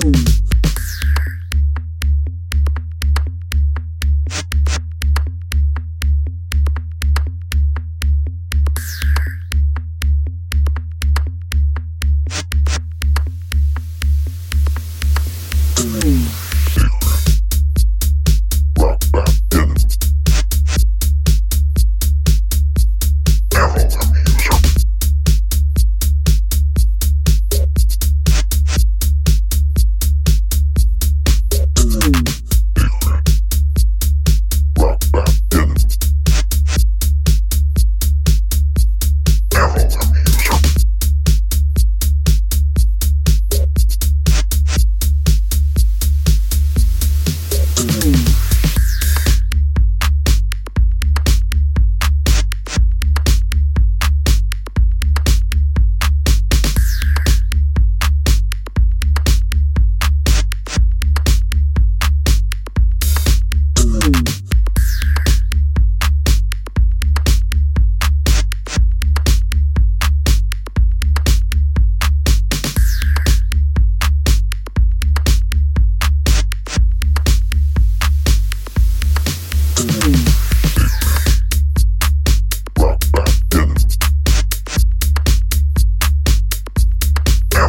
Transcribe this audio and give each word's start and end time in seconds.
Boom. 0.00 0.33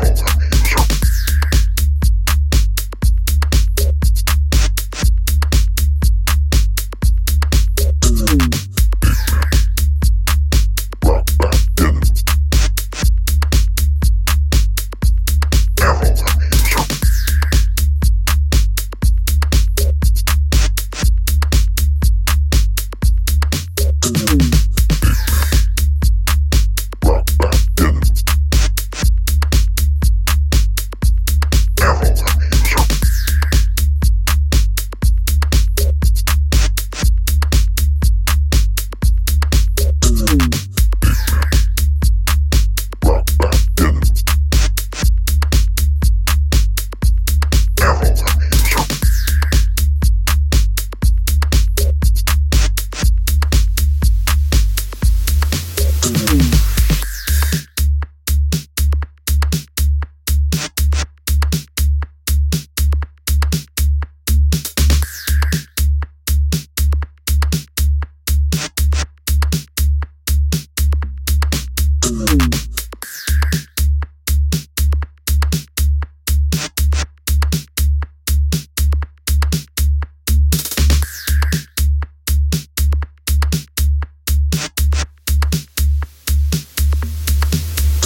Home. 0.00 0.39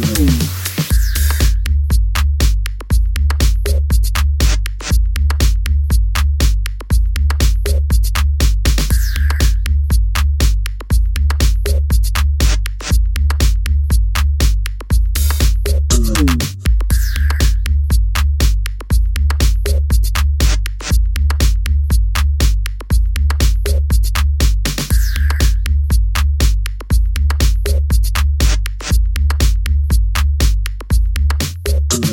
Thank 0.00 0.42
you. 0.42 0.57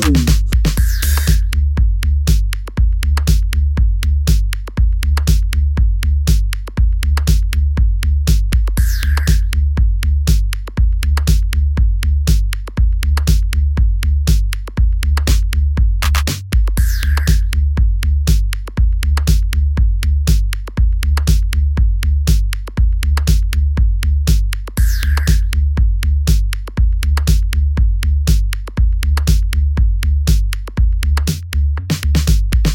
Thank 0.01 0.29
you. 0.29 0.34